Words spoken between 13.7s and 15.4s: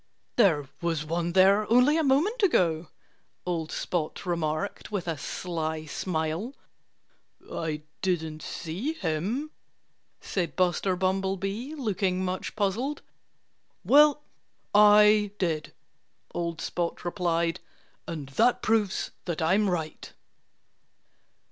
"Well, I